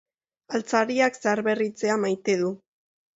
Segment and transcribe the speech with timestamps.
[0.59, 2.49] Altzariak zaharberritzea maite du.